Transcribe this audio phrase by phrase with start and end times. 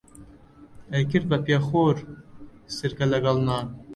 [0.93, 1.97] ئەیکرد بە پێخۆر
[2.75, 3.67] سرکە لەگەڵ نان